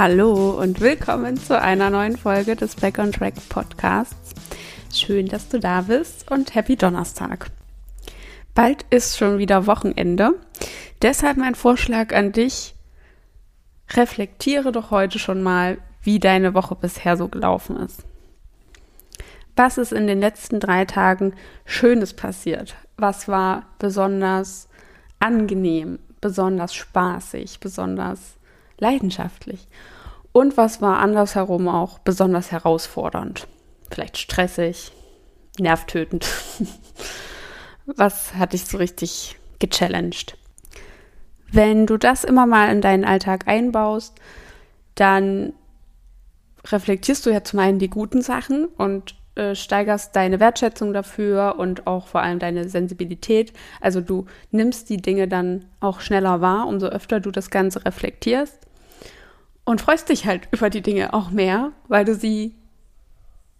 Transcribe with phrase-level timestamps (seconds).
[0.00, 4.32] Hallo und willkommen zu einer neuen Folge des Back on Track Podcasts.
[4.94, 7.50] Schön, dass du da bist und happy Donnerstag.
[8.54, 10.34] Bald ist schon wieder Wochenende.
[11.02, 12.76] Deshalb mein Vorschlag an dich.
[13.90, 18.04] Reflektiere doch heute schon mal, wie deine Woche bisher so gelaufen ist.
[19.56, 21.34] Was ist in den letzten drei Tagen
[21.64, 22.76] Schönes passiert?
[22.96, 24.68] Was war besonders
[25.18, 28.37] angenehm, besonders spaßig, besonders
[28.78, 29.68] leidenschaftlich?
[30.32, 33.46] Und was war andersherum auch besonders herausfordernd?
[33.90, 34.92] Vielleicht stressig,
[35.58, 36.26] nervtötend.
[37.86, 40.36] was hat dich so richtig gechallenged?
[41.50, 44.14] Wenn du das immer mal in deinen Alltag einbaust,
[44.94, 45.54] dann
[46.66, 51.86] reflektierst du ja zum einen die guten Sachen und äh, steigerst deine Wertschätzung dafür und
[51.86, 53.54] auch vor allem deine Sensibilität.
[53.80, 58.67] Also du nimmst die Dinge dann auch schneller wahr, umso öfter du das Ganze reflektierst
[59.68, 62.54] und freust dich halt über die Dinge auch mehr, weil du sie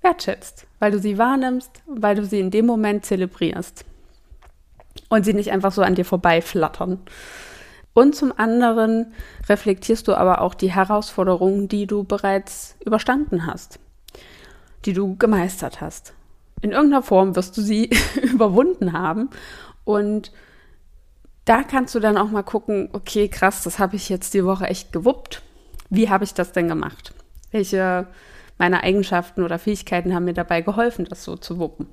[0.00, 3.84] wertschätzt, weil du sie wahrnimmst, weil du sie in dem Moment zelebrierst
[5.10, 6.98] und sie nicht einfach so an dir vorbeiflattern.
[7.92, 9.12] Und zum anderen
[9.50, 13.78] reflektierst du aber auch die Herausforderungen, die du bereits überstanden hast,
[14.86, 16.14] die du gemeistert hast.
[16.62, 17.90] In irgendeiner Form wirst du sie
[18.22, 19.28] überwunden haben
[19.84, 20.32] und
[21.44, 24.68] da kannst du dann auch mal gucken, okay, krass, das habe ich jetzt die Woche
[24.68, 25.42] echt gewuppt.
[25.90, 27.14] Wie habe ich das denn gemacht?
[27.50, 28.06] Welche
[28.58, 31.86] meiner Eigenschaften oder Fähigkeiten haben mir dabei geholfen, das so zu wuppen?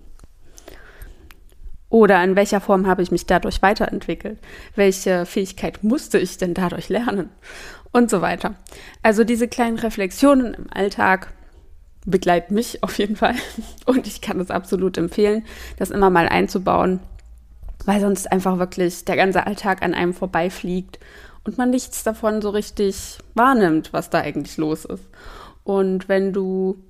[1.90, 4.40] Oder in welcher Form habe ich mich dadurch weiterentwickelt?
[4.76, 7.30] Welche Fähigkeit musste ich denn dadurch lernen?
[7.92, 8.56] Und so weiter.
[9.02, 11.32] Also diese kleinen Reflexionen im Alltag
[12.06, 13.36] begleiten mich auf jeden Fall.
[13.86, 15.46] Und ich kann es absolut empfehlen,
[15.78, 17.00] das immer mal einzubauen,
[17.86, 21.00] weil sonst einfach wirklich der ganze Alltag an einem vorbeifliegt
[21.46, 25.04] und man nichts davon so richtig wahrnimmt, was da eigentlich los ist.
[25.64, 26.84] Und wenn du,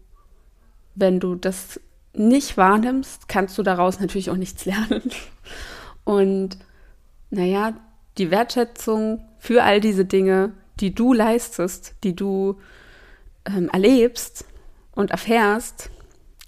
[0.96, 1.80] wenn du das
[2.14, 5.02] nicht wahrnimmst, kannst du daraus natürlich auch nichts lernen.
[6.06, 6.58] Und
[7.30, 7.74] naja,
[8.18, 12.60] die Wertschätzung für all diese Dinge, die du leistest, die du
[13.46, 14.46] ähm, erlebst
[14.94, 15.90] und erfährst,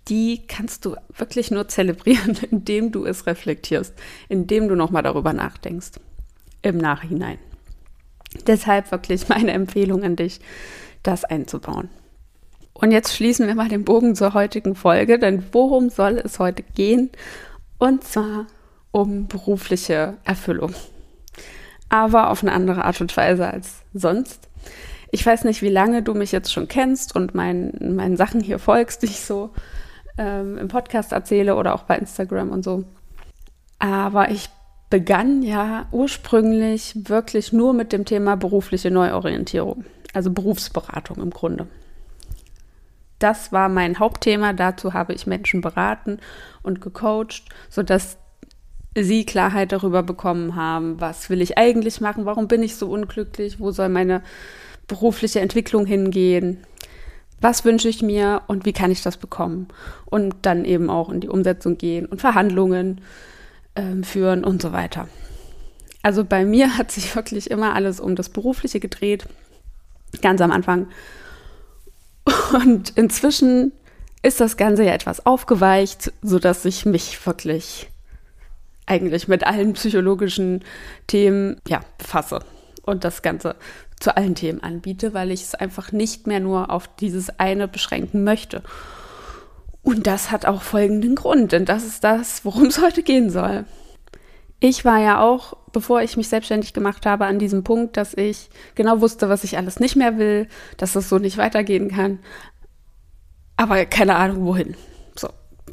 [0.07, 3.93] die kannst du wirklich nur zelebrieren, indem du es reflektierst,
[4.29, 5.99] indem du nochmal darüber nachdenkst
[6.61, 7.39] im Nachhinein.
[8.45, 10.39] Deshalb wirklich meine Empfehlung an dich,
[11.03, 11.89] das einzubauen.
[12.73, 16.61] Und jetzt schließen wir mal den Bogen zur heutigen Folge, denn worum soll es heute
[16.61, 17.09] gehen?
[17.79, 18.45] Und zwar
[18.91, 20.73] um berufliche Erfüllung.
[21.89, 24.47] Aber auf eine andere Art und Weise als sonst.
[25.11, 28.59] Ich weiß nicht, wie lange du mich jetzt schon kennst und mein, meinen Sachen hier
[28.59, 29.51] folgst, die ich so
[30.17, 32.83] ähm, im Podcast erzähle oder auch bei Instagram und so.
[33.79, 34.49] Aber ich
[34.89, 41.67] begann ja ursprünglich wirklich nur mit dem Thema berufliche Neuorientierung, also Berufsberatung im Grunde
[43.19, 44.53] das war mein Hauptthema.
[44.53, 46.19] Dazu habe ich Menschen beraten
[46.63, 48.17] und gecoacht, sodass
[48.95, 53.59] sie Klarheit darüber bekommen haben, was will ich eigentlich machen, warum bin ich so unglücklich,
[53.59, 54.23] wo soll meine
[54.87, 56.63] berufliche Entwicklung hingehen,
[57.39, 59.67] was wünsche ich mir und wie kann ich das bekommen.
[60.05, 63.01] Und dann eben auch in die Umsetzung gehen und Verhandlungen
[63.77, 65.07] äh, führen und so weiter.
[66.03, 69.27] Also bei mir hat sich wirklich immer alles um das Berufliche gedreht.
[70.21, 70.87] Ganz am Anfang
[72.53, 73.71] und inzwischen
[74.23, 77.89] ist das Ganze ja etwas aufgeweicht, sodass ich mich wirklich
[78.85, 80.63] eigentlich mit allen psychologischen
[81.07, 82.39] Themen ja, befasse
[82.83, 83.55] und das Ganze
[83.99, 88.23] zu allen Themen anbiete, weil ich es einfach nicht mehr nur auf dieses eine beschränken
[88.23, 88.63] möchte.
[89.87, 93.63] Und das hat auch folgenden Grund, denn das ist das, worum es heute gehen soll.
[94.59, 98.49] Ich war ja auch, bevor ich mich selbstständig gemacht habe, an diesem Punkt, dass ich
[98.75, 102.19] genau wusste, was ich alles nicht mehr will, dass es so nicht weitergehen kann.
[103.55, 104.75] Aber keine Ahnung, wohin.
[105.15, 105.29] So,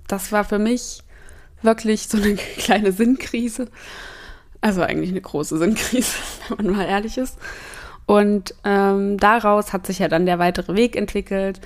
[0.06, 1.02] das war für mich
[1.62, 3.66] wirklich so eine kleine Sinnkrise.
[4.60, 6.19] Also eigentlich eine große Sinnkrise,
[6.50, 7.36] wenn man mal ehrlich ist.
[8.06, 11.61] Und ähm, daraus hat sich ja dann der weitere Weg entwickelt.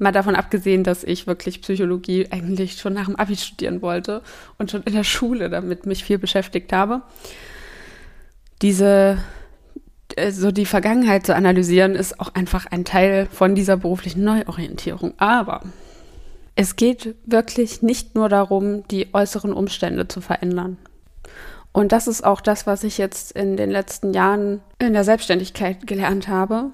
[0.00, 4.22] Mal davon abgesehen, dass ich wirklich Psychologie eigentlich schon nach dem Abi studieren wollte
[4.58, 7.02] und schon in der Schule damit mich viel beschäftigt habe.
[8.62, 9.18] Diese,
[10.16, 15.12] äh, so die Vergangenheit zu analysieren, ist auch einfach ein Teil von dieser beruflichen Neuorientierung.
[15.18, 15.62] Aber
[16.56, 20.78] es geht wirklich nicht nur darum, die äußeren Umstände zu verändern.
[21.72, 25.86] Und das ist auch das, was ich jetzt in den letzten Jahren in der Selbstständigkeit
[25.86, 26.70] gelernt habe.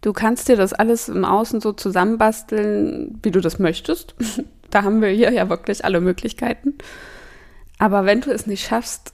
[0.00, 4.14] Du kannst dir das alles im Außen so zusammenbasteln, wie du das möchtest.
[4.70, 6.74] da haben wir hier ja wirklich alle Möglichkeiten.
[7.78, 9.12] Aber wenn du es nicht schaffst,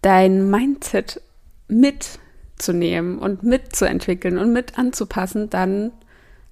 [0.00, 1.20] dein Mindset
[1.68, 2.18] mit
[2.62, 5.90] mitzunehmen und mitzuentwickeln und mit anzupassen, dann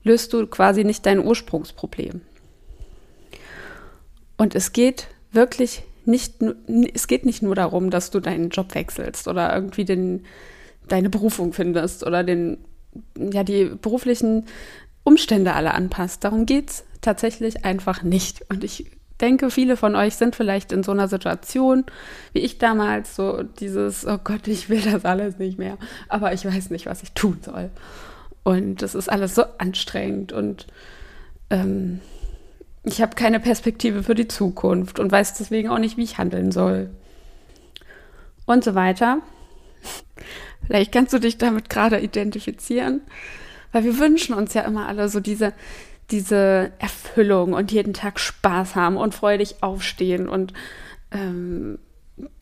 [0.03, 2.21] löst du quasi nicht dein Ursprungsproblem.
[4.37, 6.37] Und es geht wirklich nicht,
[6.95, 10.25] es geht nicht nur darum, dass du deinen Job wechselst oder irgendwie den,
[10.89, 12.59] deine Berufung findest oder den,
[13.17, 14.47] ja, die beruflichen
[15.05, 16.25] Umstände alle anpasst.
[16.25, 18.45] Darum geht es tatsächlich einfach nicht.
[18.49, 18.91] Und ich
[19.21, 21.85] denke, viele von euch sind vielleicht in so einer Situation,
[22.33, 25.77] wie ich damals, so dieses, oh Gott, ich will das alles nicht mehr,
[26.09, 27.71] aber ich weiß nicht, was ich tun soll.
[28.43, 30.67] Und das ist alles so anstrengend und
[31.51, 32.01] ähm,
[32.83, 36.51] ich habe keine Perspektive für die Zukunft und weiß deswegen auch nicht, wie ich handeln
[36.51, 36.89] soll.
[38.47, 39.19] Und so weiter.
[40.71, 43.01] Vielleicht kannst du dich damit gerade identifizieren,
[43.73, 45.53] weil wir wünschen uns ja immer alle so diese,
[46.13, 50.53] diese Erfüllung und jeden Tag Spaß haben und freudig aufstehen und
[51.11, 51.81] ähm,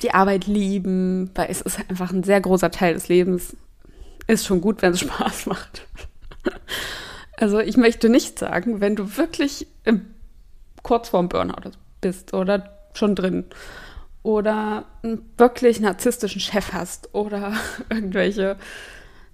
[0.03, 3.57] die Arbeit lieben, weil es ist einfach ein sehr großer Teil des Lebens.
[4.27, 5.87] Ist schon gut, wenn es Spaß macht.
[7.39, 10.05] Also ich möchte nicht sagen, wenn du wirklich im,
[10.83, 11.71] kurz vorm Burnout
[12.03, 13.47] bist oder schon drin
[14.29, 17.55] oder einen wirklich narzisstischen Chef hast oder
[17.89, 18.57] irgendwelche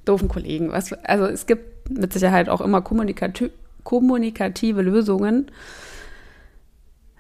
[0.04, 0.70] doofen Kollegen.
[0.70, 3.50] Was, also es gibt mit Sicherheit auch immer kommunikativ,
[3.82, 5.50] kommunikative Lösungen.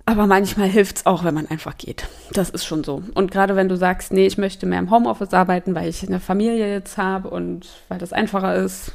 [0.06, 2.06] Aber manchmal hilft es auch, wenn man einfach geht.
[2.32, 3.02] Das ist schon so.
[3.14, 6.20] Und gerade wenn du sagst, nee, ich möchte mehr im Homeoffice arbeiten, weil ich eine
[6.20, 8.92] Familie jetzt habe und weil das einfacher ist,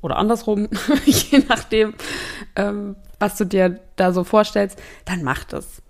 [0.00, 0.68] oder andersrum,
[1.04, 1.94] je nachdem,
[2.56, 5.82] ähm, was du dir da so vorstellst, dann mach das.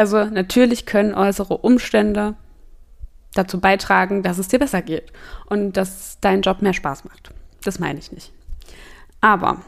[0.00, 2.34] Also natürlich können äußere Umstände
[3.34, 5.12] dazu beitragen, dass es dir besser geht
[5.44, 7.34] und dass dein Job mehr Spaß macht.
[7.64, 8.32] Das meine ich nicht.
[9.20, 9.60] Aber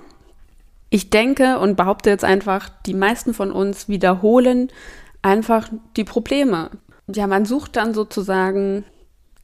[0.88, 4.73] ich denke und behaupte jetzt einfach, die meisten von uns wiederholen
[5.20, 5.69] einfach
[5.99, 6.70] die Probleme.
[7.14, 8.87] Ja, man sucht dann sozusagen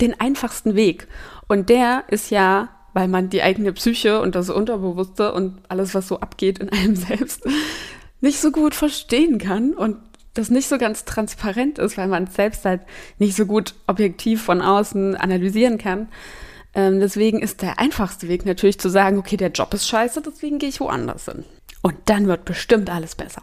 [0.00, 1.06] den einfachsten Weg.
[1.48, 6.08] Und der ist ja, weil man die eigene Psyche und das Unterbewusste und alles, was
[6.08, 7.46] so abgeht in einem selbst,
[8.22, 9.98] nicht so gut verstehen kann und
[10.34, 12.82] das nicht so ganz transparent ist, weil man es selbst halt
[13.18, 16.08] nicht so gut objektiv von außen analysieren kann,
[16.74, 20.58] ähm, deswegen ist der einfachste Weg natürlich zu sagen, okay, der Job ist scheiße, deswegen
[20.58, 21.44] gehe ich woanders hin.
[21.82, 23.42] Und dann wird bestimmt alles besser.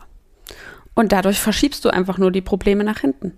[0.94, 3.38] Und dadurch verschiebst du einfach nur die Probleme nach hinten.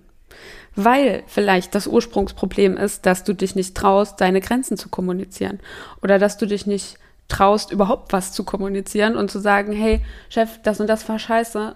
[0.75, 5.59] Weil vielleicht das Ursprungsproblem ist, dass du dich nicht traust, deine Grenzen zu kommunizieren.
[6.03, 10.61] Oder dass du dich nicht traust, überhaupt was zu kommunizieren und zu sagen, hey, Chef,
[10.61, 11.75] das und das war scheiße,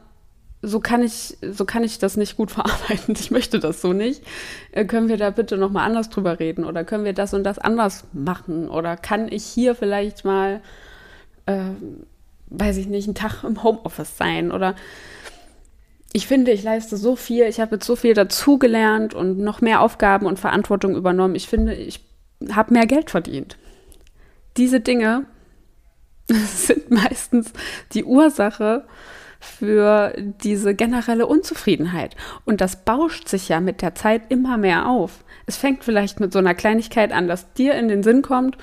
[0.61, 3.15] so kann ich, so kann ich das nicht gut verarbeiten.
[3.17, 4.23] Ich möchte das so nicht.
[4.71, 7.43] Äh, können wir da bitte noch mal anders drüber reden oder können wir das und
[7.43, 10.61] das anders machen oder kann ich hier vielleicht mal,
[11.45, 11.71] äh,
[12.47, 14.75] weiß ich nicht, einen Tag im Homeoffice sein oder
[16.13, 19.81] ich finde, ich leiste so viel, ich habe jetzt so viel dazugelernt und noch mehr
[19.81, 21.35] Aufgaben und Verantwortung übernommen.
[21.35, 22.01] Ich finde, ich
[22.51, 23.57] habe mehr Geld verdient.
[24.57, 25.25] Diese Dinge
[26.27, 27.53] sind meistens
[27.93, 28.85] die Ursache,
[29.41, 32.15] für diese generelle Unzufriedenheit.
[32.45, 35.23] Und das bauscht sich ja mit der Zeit immer mehr auf.
[35.47, 38.57] Es fängt vielleicht mit so einer Kleinigkeit an, dass dir in den Sinn kommt,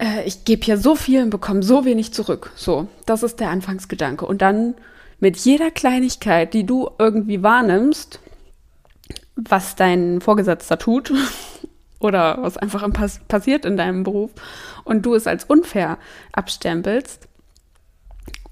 [0.00, 2.50] äh, ich gebe hier so viel und bekomme so wenig zurück.
[2.56, 4.26] So, das ist der Anfangsgedanke.
[4.26, 4.74] Und dann
[5.20, 8.20] mit jeder Kleinigkeit, die du irgendwie wahrnimmst,
[9.36, 11.12] was dein Vorgesetzter tut
[12.00, 12.88] oder was einfach
[13.28, 14.30] passiert in deinem Beruf
[14.84, 15.98] und du es als unfair
[16.32, 17.28] abstempelst,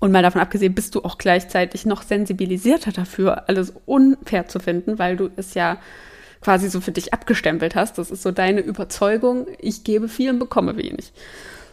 [0.01, 4.99] und mal davon abgesehen, bist du auch gleichzeitig noch sensibilisierter dafür, alles unfair zu finden,
[4.99, 5.79] weil du es ja
[6.41, 7.99] quasi so für dich abgestempelt hast.
[7.99, 11.13] Das ist so deine Überzeugung, ich gebe viel und bekomme wenig.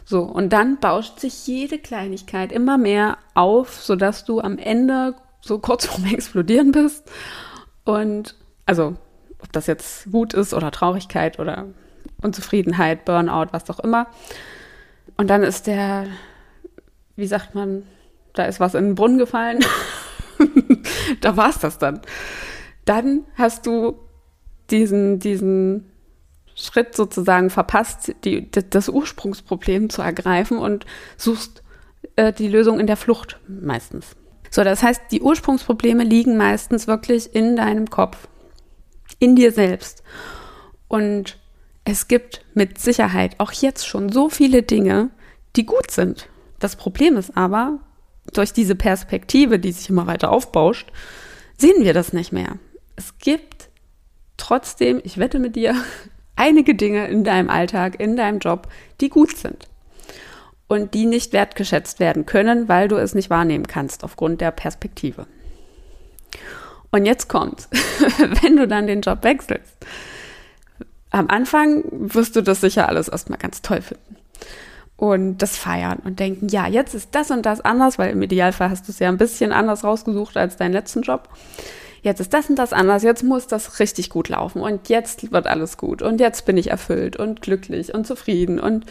[0.04, 5.58] So, und dann bauscht sich jede Kleinigkeit immer mehr auf, sodass du am Ende so
[5.58, 7.10] kurz vorm Explodieren bist.
[7.84, 8.34] Und
[8.66, 8.96] also,
[9.40, 11.66] ob das jetzt Wut ist oder Traurigkeit oder
[12.22, 14.08] Unzufriedenheit, Burnout, was auch immer.
[15.16, 16.06] Und dann ist der,
[17.14, 17.84] wie sagt man,
[18.36, 19.64] da ist was in den Brunnen gefallen.
[21.20, 22.00] da war es das dann.
[22.84, 23.98] Dann hast du
[24.70, 25.90] diesen, diesen
[26.54, 31.62] Schritt sozusagen verpasst, die, das Ursprungsproblem zu ergreifen und suchst
[32.16, 34.16] äh, die Lösung in der Flucht meistens.
[34.50, 38.28] So, das heißt, die Ursprungsprobleme liegen meistens wirklich in deinem Kopf,
[39.18, 40.02] in dir selbst.
[40.88, 41.38] Und
[41.84, 45.10] es gibt mit Sicherheit auch jetzt schon so viele Dinge,
[45.56, 46.28] die gut sind.
[46.58, 47.80] Das Problem ist aber,
[48.32, 50.90] durch diese Perspektive, die sich immer weiter aufbauscht,
[51.58, 52.58] sehen wir das nicht mehr.
[52.96, 53.68] Es gibt
[54.36, 55.74] trotzdem, ich wette mit dir,
[56.36, 58.68] einige Dinge in deinem Alltag, in deinem Job,
[59.00, 59.68] die gut sind
[60.68, 65.26] und die nicht wertgeschätzt werden können, weil du es nicht wahrnehmen kannst aufgrund der Perspektive.
[66.90, 67.68] Und jetzt kommt,
[68.42, 69.74] wenn du dann den Job wechselst,
[71.10, 74.16] am Anfang wirst du das sicher alles erstmal ganz toll finden.
[74.96, 78.70] Und das feiern und denken, ja, jetzt ist das und das anders, weil im Idealfall
[78.70, 81.28] hast du es ja ein bisschen anders rausgesucht als deinen letzten Job.
[82.02, 85.46] Jetzt ist das und das anders, jetzt muss das richtig gut laufen und jetzt wird
[85.46, 88.86] alles gut und jetzt bin ich erfüllt und glücklich und zufrieden und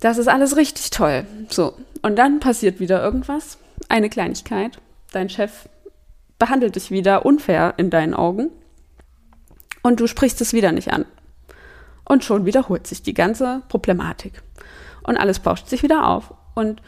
[0.00, 1.24] das ist alles richtig toll.
[1.48, 1.74] So.
[2.02, 4.78] Und dann passiert wieder irgendwas, eine Kleinigkeit.
[5.12, 5.68] Dein Chef
[6.38, 8.50] behandelt dich wieder unfair in deinen Augen
[9.82, 11.04] und du sprichst es wieder nicht an.
[12.04, 14.42] Und schon wiederholt sich die ganze Problematik.
[15.08, 16.34] Und alles bauscht sich wieder auf.
[16.54, 16.82] Und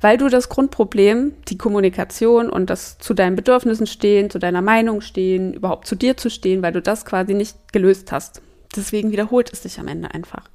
[0.00, 5.02] weil du das Grundproblem, die Kommunikation und das zu deinen Bedürfnissen stehen, zu deiner Meinung
[5.02, 8.40] stehen, überhaupt zu dir zu stehen, weil du das quasi nicht gelöst hast.
[8.74, 10.48] Deswegen wiederholt es sich am Ende einfach.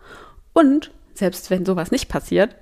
[0.54, 2.56] Und selbst wenn sowas nicht passiert,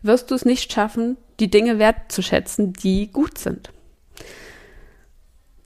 [0.00, 3.70] wirst du es nicht schaffen, die Dinge wertzuschätzen, die gut sind.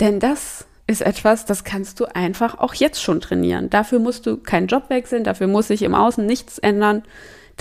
[0.01, 3.71] Denn das ist etwas, das kannst du einfach auch jetzt schon trainieren.
[3.71, 7.05] Dafür musst du keinen Job wechseln, dafür muss sich im Außen nichts ändern.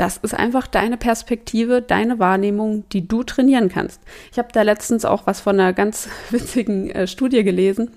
[0.01, 4.01] Das ist einfach deine Perspektive, deine Wahrnehmung, die du trainieren kannst.
[4.31, 7.91] Ich habe da letztens auch was von einer ganz witzigen äh, Studie gelesen.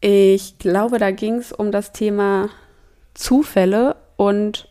[0.00, 2.48] Ich glaube, da ging es um das Thema
[3.12, 4.70] Zufälle und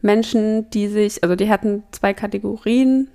[0.00, 3.10] Menschen, die sich, also die hatten zwei Kategorien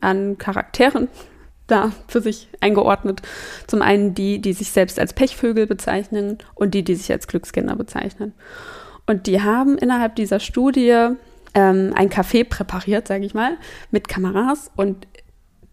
[0.00, 1.06] an Charakteren
[1.68, 3.22] da für sich eingeordnet.
[3.68, 7.76] Zum einen die, die sich selbst als Pechvögel bezeichnen und die, die sich als Glückskinder
[7.76, 8.34] bezeichnen.
[9.06, 11.14] Und die haben innerhalb dieser Studie
[11.54, 13.56] ähm, ein Café präpariert, sage ich mal,
[13.90, 14.70] mit Kameras.
[14.76, 15.06] Und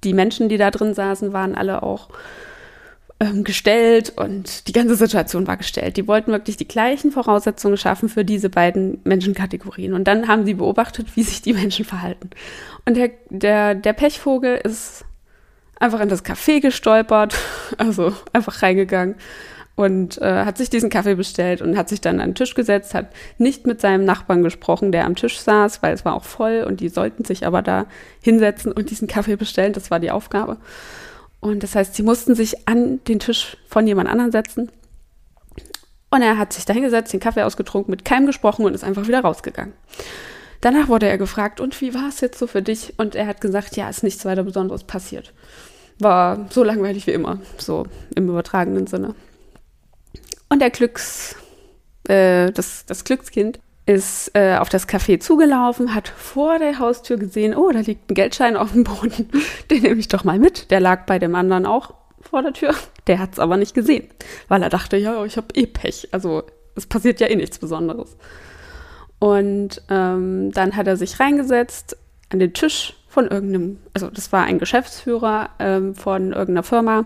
[0.04, 2.10] die Menschen, die da drin saßen, waren alle auch
[3.20, 5.98] ähm, gestellt und die ganze Situation war gestellt.
[5.98, 9.94] Die wollten wirklich die gleichen Voraussetzungen schaffen für diese beiden Menschenkategorien.
[9.94, 12.30] Und dann haben sie beobachtet, wie sich die Menschen verhalten.
[12.86, 15.06] Und der, der, der Pechvogel ist
[15.80, 17.36] einfach in das Café gestolpert,
[17.78, 19.16] also einfach reingegangen
[19.76, 22.94] und äh, hat sich diesen Kaffee bestellt und hat sich dann an den Tisch gesetzt,
[22.94, 26.64] hat nicht mit seinem Nachbarn gesprochen, der am Tisch saß, weil es war auch voll
[26.66, 27.86] und die sollten sich aber da
[28.22, 29.74] hinsetzen und diesen Kaffee bestellen.
[29.74, 30.58] Das war die Aufgabe.
[31.42, 34.72] Und das heißt, sie mussten sich an den Tisch von jemand anderem setzen.
[36.10, 39.08] Und er hat sich da hingesetzt, den Kaffee ausgetrunken, mit keinem gesprochen und ist einfach
[39.08, 39.74] wieder rausgegangen.
[40.62, 42.94] Danach wurde er gefragt, und wie war es jetzt so für dich?
[42.98, 45.34] Und er hat gesagt, ja, ist nichts weiter Besonderes passiert.
[46.00, 49.14] War so langweilig wie immer, so im übertragenen Sinne.
[50.56, 51.36] Und der Glücks,
[52.08, 57.54] äh, das, das Glückskind ist äh, auf das Café zugelaufen, hat vor der Haustür gesehen,
[57.58, 59.30] oh, da liegt ein Geldschein auf dem Boden,
[59.70, 60.72] den nehme ich doch mal mit.
[60.72, 62.74] Der lag bei dem anderen auch vor der Tür.
[63.08, 64.08] Der hat es aber nicht gesehen,
[64.48, 66.08] weil er dachte, ja, ich habe eh Pech.
[66.14, 66.44] Also
[66.76, 68.16] es passiert ja eh nichts Besonderes.
[69.20, 71.98] Und ähm, dann hat er sich reingesetzt
[72.30, 77.04] an den Tisch von irgendeinem, also das war ein Geschäftsführer ähm, von irgendeiner Firma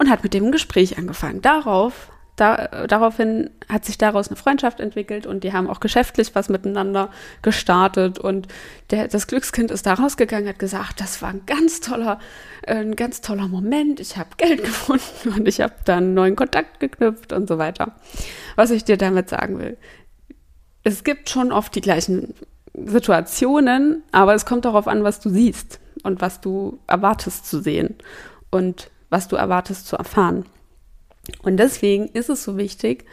[0.00, 1.42] und hat mit dem ein Gespräch angefangen.
[1.42, 2.09] Darauf
[2.40, 7.10] da, daraufhin hat sich daraus eine Freundschaft entwickelt und die haben auch geschäftlich was miteinander
[7.42, 8.18] gestartet.
[8.18, 8.48] Und
[8.90, 12.18] der, das Glückskind ist da rausgegangen, hat gesagt, das war ein ganz toller,
[12.62, 14.00] äh, ein ganz toller Moment.
[14.00, 17.94] Ich habe Geld gefunden und ich habe dann einen neuen Kontakt geknüpft und so weiter.
[18.56, 19.76] Was ich dir damit sagen will.
[20.82, 22.34] Es gibt schon oft die gleichen
[22.72, 27.96] Situationen, aber es kommt darauf an, was du siehst und was du erwartest zu sehen
[28.50, 30.46] und was du erwartest zu erfahren.
[31.42, 33.04] Und deswegen ist es so wichtig,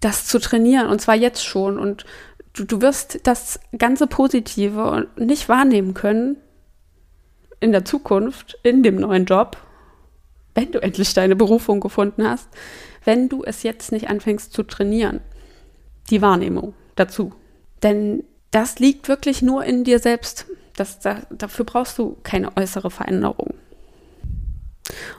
[0.00, 1.78] das zu trainieren und zwar jetzt schon.
[1.78, 2.04] Und
[2.52, 6.36] du, du wirst das ganze Positive nicht wahrnehmen können
[7.60, 9.56] in der Zukunft, in dem neuen Job,
[10.54, 12.48] wenn du endlich deine Berufung gefunden hast,
[13.04, 15.20] wenn du es jetzt nicht anfängst zu trainieren.
[16.10, 17.32] Die Wahrnehmung dazu.
[17.82, 20.46] Denn das liegt wirklich nur in dir selbst.
[20.74, 23.54] Das, da, dafür brauchst du keine äußere Veränderung.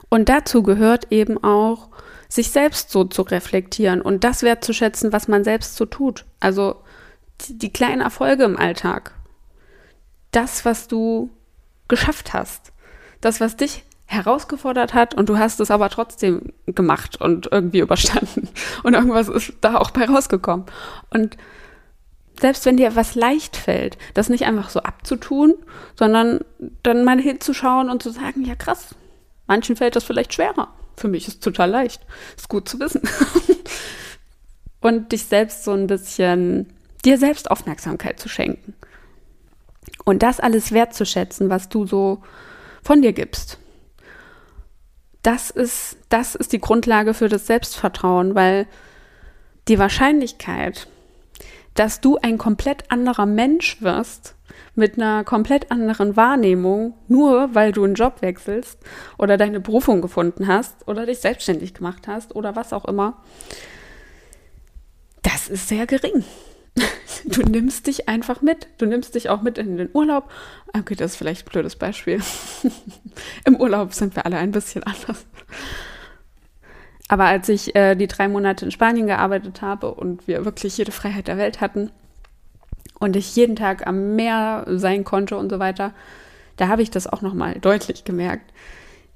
[0.08, 1.90] Und dazu gehört eben auch,
[2.30, 6.24] sich selbst so zu reflektieren und das wertzuschätzen, was man selbst so tut.
[6.38, 6.76] Also
[7.42, 9.12] die, die kleinen Erfolge im Alltag.
[10.30, 11.28] Das, was du
[11.88, 12.72] geschafft hast.
[13.20, 18.48] Das, was dich herausgefordert hat und du hast es aber trotzdem gemacht und irgendwie überstanden.
[18.82, 20.66] Und irgendwas ist da auch bei rausgekommen.
[21.10, 21.36] Und
[22.40, 25.54] selbst wenn dir was leicht fällt, das nicht einfach so abzutun,
[25.96, 26.40] sondern
[26.82, 28.94] dann mal hinzuschauen und zu sagen, ja krass,
[29.50, 30.68] Manchen fällt das vielleicht schwerer.
[31.00, 32.02] Für mich ist es total leicht.
[32.36, 33.00] Ist gut zu wissen.
[34.80, 36.74] und dich selbst so ein bisschen,
[37.06, 38.74] dir selbst Aufmerksamkeit zu schenken.
[40.04, 42.22] Und das alles wertzuschätzen, was du so
[42.82, 43.56] von dir gibst.
[45.22, 48.66] Das ist, das ist die Grundlage für das Selbstvertrauen, weil
[49.68, 50.86] die Wahrscheinlichkeit,
[51.74, 54.34] dass du ein komplett anderer Mensch wirst,
[54.74, 58.78] mit einer komplett anderen Wahrnehmung, nur weil du einen Job wechselst
[59.18, 63.22] oder deine Berufung gefunden hast oder dich selbstständig gemacht hast oder was auch immer.
[65.22, 66.24] das ist sehr gering.
[67.24, 68.68] Du nimmst dich einfach mit.
[68.78, 70.30] Du nimmst dich auch mit in den Urlaub.
[70.72, 72.20] Okay, das ist vielleicht ein blödes Beispiel.
[73.44, 75.26] Im Urlaub sind wir alle ein bisschen anders.
[77.10, 80.92] Aber als ich äh, die drei Monate in Spanien gearbeitet habe und wir wirklich jede
[80.92, 81.90] Freiheit der Welt hatten
[83.00, 85.92] und ich jeden Tag am Meer sein konnte und so weiter,
[86.56, 88.52] da habe ich das auch nochmal deutlich gemerkt.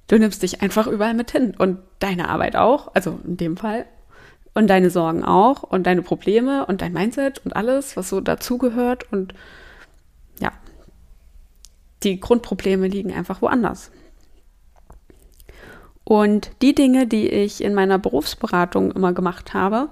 [0.08, 3.86] Du nimmst dich einfach überall mit hin und deine Arbeit auch, also in dem Fall,
[4.54, 9.12] und deine Sorgen auch und deine Probleme und dein Mindset und alles, was so dazugehört
[9.12, 9.34] und
[10.40, 10.50] ja,
[12.02, 13.92] die Grundprobleme liegen einfach woanders.
[16.04, 19.88] Und die Dinge, die ich in meiner Berufsberatung immer gemacht habe,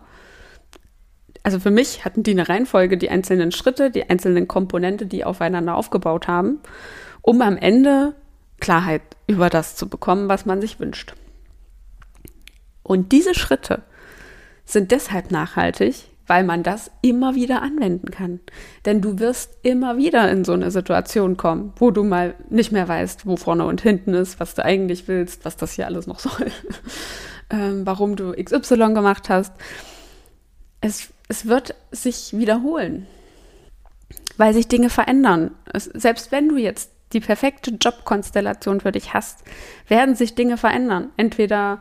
[1.42, 5.75] also für mich hatten die eine Reihenfolge, die einzelnen Schritte, die einzelnen Komponente, die aufeinander
[5.75, 6.61] aufgebaut haben,
[7.21, 8.14] um am Ende
[8.61, 11.14] Klarheit über das zu bekommen, was man sich wünscht.
[12.83, 13.83] Und diese Schritte
[14.64, 18.41] sind deshalb nachhaltig, weil man das immer wieder anwenden kann.
[18.85, 22.88] Denn du wirst immer wieder in so eine Situation kommen, wo du mal nicht mehr
[22.88, 26.19] weißt, wo vorne und hinten ist, was du eigentlich willst, was das hier alles noch
[26.19, 26.50] soll,
[27.50, 29.52] ähm, warum du XY gemacht hast.
[30.81, 33.07] Es, es wird sich wiederholen,
[34.37, 35.52] weil sich Dinge verändern.
[35.73, 39.45] Es, selbst wenn du jetzt die perfekte Jobkonstellation für dich hast,
[39.88, 41.11] werden sich Dinge verändern.
[41.17, 41.81] Entweder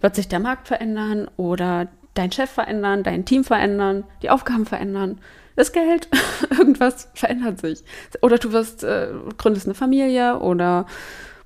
[0.00, 5.20] wird sich der Markt verändern oder dein Chef verändern, dein Team verändern, die Aufgaben verändern,
[5.56, 6.08] das Geld,
[6.50, 7.84] irgendwas verändert sich.
[8.20, 10.86] Oder du wirst, äh, gründest eine Familie oder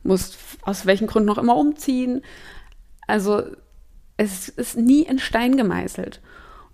[0.02, 2.22] musst aus welchen Gründen noch immer umziehen.
[3.06, 3.42] Also
[4.16, 6.20] es ist nie in Stein gemeißelt.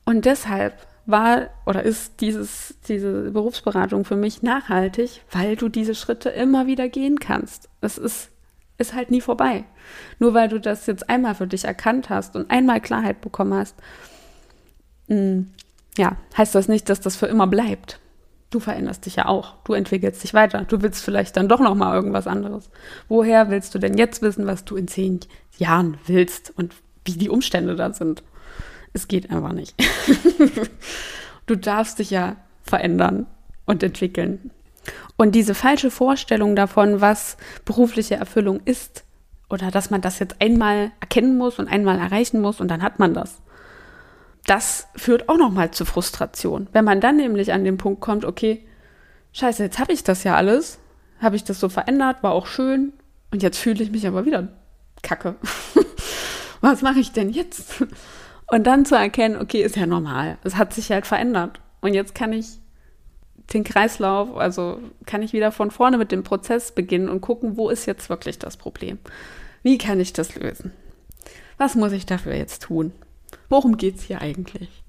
[0.04, 6.28] Und deshalb war oder ist dieses, diese Berufsberatung für mich nachhaltig, weil du diese Schritte
[6.30, 7.68] immer wieder gehen kannst.
[7.80, 8.30] Es ist,
[8.82, 9.64] ist halt nie vorbei.
[10.18, 13.76] Nur weil du das jetzt einmal für dich erkannt hast und einmal Klarheit bekommen hast,
[15.08, 15.46] mh, hm,
[15.96, 17.98] ja, heißt das nicht, dass das für immer bleibt.
[18.50, 19.54] Du veränderst dich ja auch.
[19.64, 20.64] Du entwickelst dich weiter.
[20.64, 22.70] Du willst vielleicht dann doch noch mal irgendwas anderes.
[23.09, 25.20] Woher willst du denn jetzt wissen, was du in zehn
[25.57, 28.22] Jahren willst und wie die Umstände da sind?
[28.92, 29.74] Es geht einfach nicht.
[31.46, 33.26] du darfst dich ja verändern
[33.64, 34.50] und entwickeln.
[35.16, 39.05] Und diese falsche Vorstellung davon, was berufliche Erfüllung ist,
[39.53, 42.99] oder dass man das jetzt einmal erkennen muss und einmal erreichen muss und dann hat
[42.99, 43.42] man das.
[44.47, 46.68] Das führt auch nochmal zu Frustration.
[46.73, 48.66] Wenn man dann nämlich an den Punkt kommt, okay,
[49.33, 50.79] scheiße, jetzt habe ich das ja alles,
[51.21, 52.92] habe ich das so verändert, war auch schön
[53.31, 54.49] und jetzt fühle ich mich aber wieder
[55.03, 55.37] kacke.
[56.61, 57.85] Was mache ich denn jetzt?
[58.47, 60.38] Und dann zu erkennen, okay, ist ja normal.
[60.45, 61.61] Es hat sich halt verändert.
[61.81, 62.61] Und jetzt kann ich
[63.54, 67.68] den Kreislauf, also kann ich wieder von vorne mit dem Prozess beginnen und gucken, wo
[67.70, 68.98] ist jetzt wirklich das Problem?
[69.62, 70.72] Wie kann ich das lösen?
[71.58, 72.92] Was muss ich dafür jetzt tun?
[73.48, 74.82] Worum geht es hier eigentlich?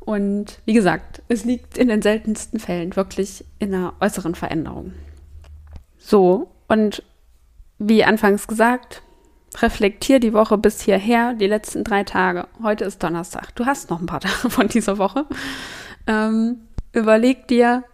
[0.00, 4.94] Und wie gesagt, es liegt in den seltensten Fällen wirklich in einer äußeren Veränderung.
[5.98, 7.02] So, und
[7.78, 9.02] wie anfangs gesagt,
[9.58, 12.46] reflektier die Woche bis hierher, die letzten drei Tage.
[12.62, 13.54] Heute ist Donnerstag.
[13.56, 15.26] Du hast noch ein paar Tage von dieser Woche.
[16.06, 16.60] Ähm,
[16.92, 17.84] überleg dir,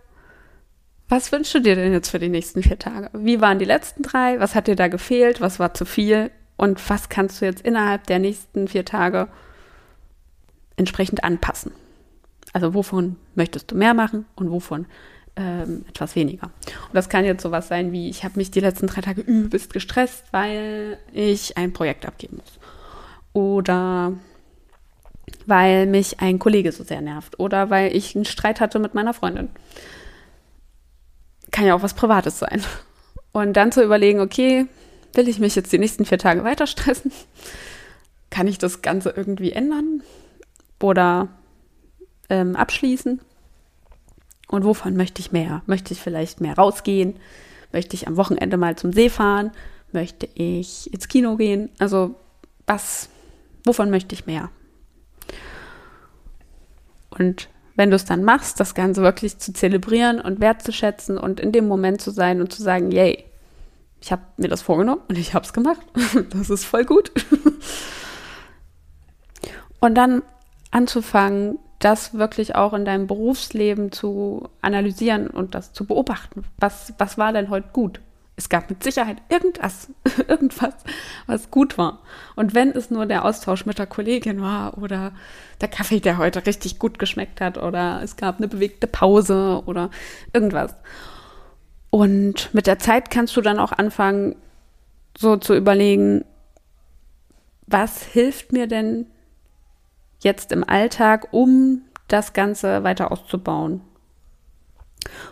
[1.08, 3.10] was wünschst du dir denn jetzt für die nächsten vier Tage?
[3.12, 4.40] Wie waren die letzten drei?
[4.40, 5.40] Was hat dir da gefehlt?
[5.40, 6.30] Was war zu viel?
[6.56, 9.28] Und was kannst du jetzt innerhalb der nächsten vier Tage
[10.76, 11.72] entsprechend anpassen?
[12.52, 14.86] Also wovon möchtest du mehr machen und wovon
[15.36, 16.46] ähm, etwas weniger?
[16.66, 19.72] Und das kann jetzt sowas sein wie, ich habe mich die letzten drei Tage übelst
[19.72, 22.58] gestresst, weil ich ein Projekt abgeben muss.
[23.32, 24.14] Oder
[25.46, 29.14] weil mich ein Kollege so sehr nervt oder weil ich einen Streit hatte mit meiner
[29.14, 29.48] Freundin.
[31.50, 32.62] Kann ja auch was Privates sein.
[33.32, 34.66] Und dann zu überlegen, okay,
[35.14, 37.12] will ich mich jetzt die nächsten vier Tage weiter stressen?
[38.30, 40.02] Kann ich das Ganze irgendwie ändern
[40.80, 41.28] oder
[42.28, 43.20] ähm, abschließen?
[44.48, 45.62] Und wovon möchte ich mehr?
[45.66, 47.16] Möchte ich vielleicht mehr rausgehen?
[47.72, 49.50] Möchte ich am Wochenende mal zum See fahren?
[49.92, 51.70] Möchte ich ins Kino gehen?
[51.78, 52.14] Also
[52.66, 53.08] was,
[53.64, 54.50] wovon möchte ich mehr?
[57.18, 61.52] Und wenn du es dann machst, das Ganze wirklich zu zelebrieren und wertzuschätzen und in
[61.52, 63.24] dem Moment zu sein und zu sagen, yay,
[64.00, 65.86] ich habe mir das vorgenommen und ich habe es gemacht.
[66.30, 67.12] Das ist voll gut.
[69.80, 70.22] Und dann
[70.70, 76.44] anzufangen, das wirklich auch in deinem Berufsleben zu analysieren und das zu beobachten.
[76.58, 78.00] Was, was war denn heute gut?
[78.36, 79.90] Es gab mit Sicherheit irgendwas,
[80.28, 80.74] irgendwas,
[81.26, 82.00] was gut war.
[82.34, 85.12] Und wenn es nur der Austausch mit der Kollegin war oder
[85.62, 89.90] der Kaffee, der heute richtig gut geschmeckt hat oder es gab eine bewegte Pause oder
[90.34, 90.74] irgendwas.
[91.88, 94.36] Und mit der Zeit kannst du dann auch anfangen,
[95.16, 96.26] so zu überlegen,
[97.66, 99.06] was hilft mir denn
[100.20, 103.80] jetzt im Alltag, um das Ganze weiter auszubauen.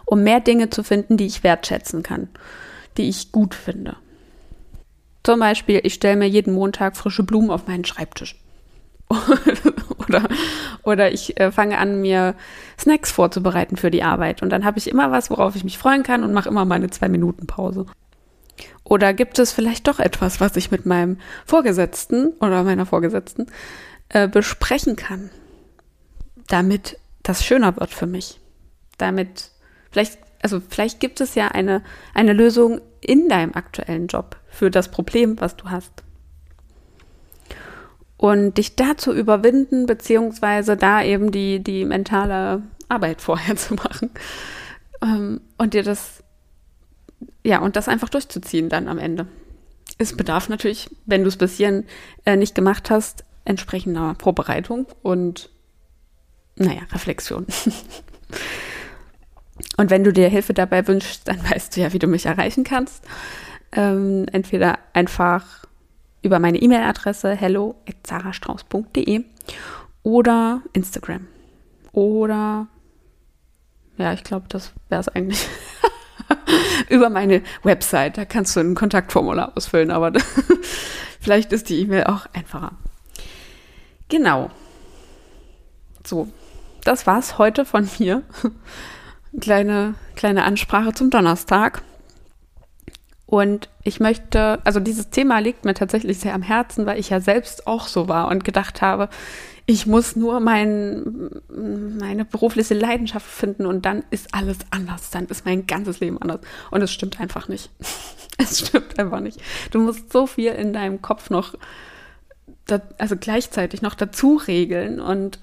[0.07, 2.29] Um mehr Dinge zu finden, die ich wertschätzen kann,
[2.97, 3.97] die ich gut finde.
[5.23, 8.37] Zum Beispiel, ich stelle mir jeden Montag frische Blumen auf meinen Schreibtisch.
[10.09, 10.29] oder,
[10.83, 12.35] oder ich äh, fange an, mir
[12.79, 14.43] Snacks vorzubereiten für die Arbeit.
[14.43, 16.91] Und dann habe ich immer was, worauf ich mich freuen kann und mache immer meine
[16.91, 17.87] zwei Minuten Pause.
[18.85, 23.47] Oder gibt es vielleicht doch etwas, was ich mit meinem Vorgesetzten oder meiner Vorgesetzten
[24.11, 25.31] äh, besprechen kann,
[26.49, 28.41] damit das schöner wird für mich?
[28.99, 29.51] Damit
[29.91, 34.91] vielleicht, also vielleicht gibt es ja eine, eine Lösung in deinem aktuellen Job für das
[34.91, 36.05] Problem, was du hast.
[38.19, 44.11] Und dich da zu überwinden, beziehungsweise da eben die, die mentale Arbeit vorher zu machen
[45.01, 46.23] ähm, und dir das,
[47.43, 49.27] ja, und das einfach durchzuziehen dann am Ende.
[49.97, 51.85] Es bedarf natürlich, wenn du es bis hierhin
[52.27, 55.49] äh, nicht gemacht hast, entsprechender Vorbereitung und,
[56.57, 57.47] naja, Reflexion.
[59.77, 62.65] und wenn du dir Hilfe dabei wünschst, dann weißt du ja, wie du mich erreichen
[62.65, 63.05] kannst.
[63.73, 65.65] Ähm, entweder einfach
[66.23, 69.25] über meine E-Mail-Adresse hello.zarastrauß.de
[70.03, 71.27] oder Instagram.
[71.93, 72.69] Oder,
[73.99, 75.47] ja, ich glaube, das wäre es eigentlich.
[76.89, 78.19] über meine Website.
[78.19, 80.13] Da kannst du ein Kontaktformular ausfüllen, aber
[81.21, 82.73] vielleicht ist die E-Mail auch einfacher.
[84.09, 84.51] Genau.
[86.07, 86.29] So,
[86.85, 88.23] das war's heute von mir.
[89.41, 91.83] Kleine, kleine Ansprache zum Donnerstag.
[93.27, 97.21] Und ich möchte, also dieses Thema liegt mir tatsächlich sehr am Herzen, weil ich ja
[97.21, 99.09] selbst auch so war und gedacht habe,
[99.67, 105.11] ich muss nur mein, meine berufliche Leidenschaft finden und dann ist alles anders.
[105.11, 106.41] Dann ist mein ganzes Leben anders.
[106.71, 107.71] Und es stimmt einfach nicht.
[108.39, 109.41] es stimmt einfach nicht.
[109.71, 111.55] Du musst so viel in deinem Kopf noch,
[112.99, 115.39] also gleichzeitig noch dazu regeln und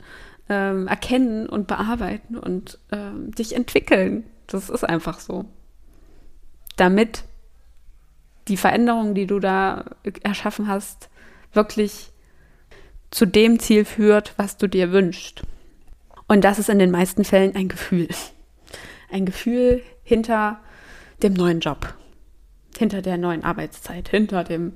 [0.52, 4.26] ähm, erkennen und bearbeiten und ähm, dich entwickeln.
[4.48, 5.46] Das ist einfach so.
[6.76, 7.24] Damit
[8.50, 9.86] die Veränderung, die du da
[10.24, 11.10] erschaffen hast,
[11.54, 12.12] wirklich
[13.12, 15.42] zu dem Ziel führt, was du dir wünschst.
[16.28, 18.10] Und das ist in den meisten Fällen ein Gefühl.
[19.10, 20.60] Ein Gefühl hinter
[21.24, 21.94] dem neuen Job,
[22.78, 24.74] hinter der neuen Arbeitszeit, hinter dem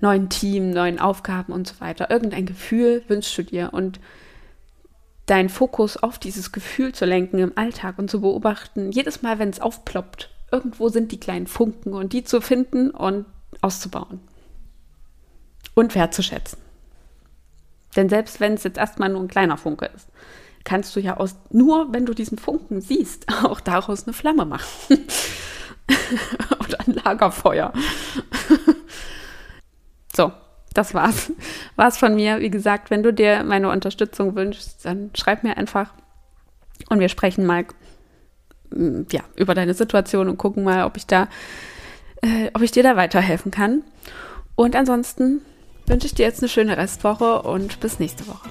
[0.00, 2.10] neuen Team, neuen Aufgaben und so weiter.
[2.10, 4.00] Irgendein Gefühl wünschst du dir und
[5.26, 9.50] deinen Fokus auf dieses Gefühl zu lenken im Alltag und zu beobachten, jedes Mal, wenn
[9.50, 13.26] es aufploppt, irgendwo sind die kleinen Funken und die zu finden und
[13.60, 14.20] auszubauen.
[15.74, 16.58] Und wertzuschätzen.
[17.96, 20.08] Denn selbst wenn es jetzt erstmal nur ein kleiner Funke ist,
[20.64, 24.70] kannst du ja aus, nur wenn du diesen Funken siehst, auch daraus eine Flamme machen.
[26.60, 27.72] Oder ein Lagerfeuer.
[30.74, 31.32] das war's.
[31.76, 32.40] War's von mir.
[32.40, 35.92] Wie gesagt, wenn du dir meine Unterstützung wünschst, dann schreib mir einfach
[36.88, 37.64] und wir sprechen mal
[39.10, 41.28] ja, über deine Situation und gucken mal, ob ich da,
[42.22, 43.82] äh, ob ich dir da weiterhelfen kann.
[44.54, 45.42] Und ansonsten
[45.86, 48.48] wünsche ich dir jetzt eine schöne Restwoche und bis nächste Woche.